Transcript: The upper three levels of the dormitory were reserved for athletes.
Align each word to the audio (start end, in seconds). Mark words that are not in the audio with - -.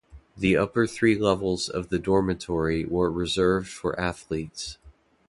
The 0.35 0.57
upper 0.57 0.87
three 0.87 1.13
levels 1.15 1.69
of 1.69 1.89
the 1.89 1.99
dormitory 1.99 2.85
were 2.85 3.11
reserved 3.11 3.67
for 3.67 3.99
athletes. 3.99 4.79